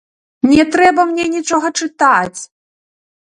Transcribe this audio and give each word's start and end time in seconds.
Не 0.51 0.63
трэба 0.75 1.01
мне 1.09 1.25
нічога 1.35 1.67
чытаць! 1.81 2.39